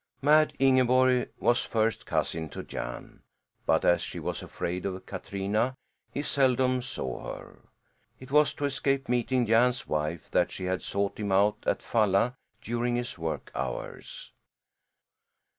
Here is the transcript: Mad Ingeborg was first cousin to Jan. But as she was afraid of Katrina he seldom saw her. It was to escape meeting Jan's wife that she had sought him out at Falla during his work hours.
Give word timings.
Mad 0.19 0.53
Ingeborg 0.57 1.29
was 1.39 1.63
first 1.63 2.07
cousin 2.07 2.49
to 2.49 2.63
Jan. 2.63 3.21
But 3.67 3.85
as 3.85 4.01
she 4.01 4.17
was 4.19 4.41
afraid 4.41 4.83
of 4.87 5.05
Katrina 5.05 5.75
he 6.11 6.23
seldom 6.23 6.81
saw 6.81 7.35
her. 7.37 7.59
It 8.19 8.31
was 8.31 8.55
to 8.55 8.65
escape 8.65 9.07
meeting 9.07 9.45
Jan's 9.45 9.85
wife 9.87 10.31
that 10.31 10.51
she 10.51 10.63
had 10.65 10.81
sought 10.81 11.19
him 11.19 11.31
out 11.31 11.57
at 11.67 11.83
Falla 11.83 12.35
during 12.63 12.95
his 12.95 13.19
work 13.19 13.51
hours. 13.53 14.31